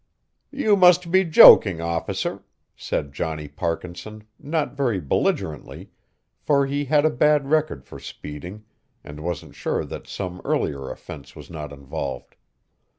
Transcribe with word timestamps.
"You 0.49 0.75
must 0.75 1.11
be 1.11 1.23
joking, 1.23 1.79
officer," 1.79 2.43
said 2.75 3.13
Johnny 3.13 3.47
Parkinson, 3.47 4.23
not 4.39 4.73
very 4.75 4.99
belligerently, 4.99 5.91
for 6.39 6.65
he 6.65 6.85
had 6.85 7.05
a 7.05 7.11
bad 7.11 7.47
record 7.51 7.85
for 7.85 7.99
speeding 7.99 8.65
and 9.03 9.19
wasn't 9.19 9.53
sure 9.53 9.85
that 9.85 10.07
some 10.07 10.41
earlier 10.43 10.89
offense 10.89 11.35
was 11.35 11.51
not 11.51 11.71
involved. 11.71 12.35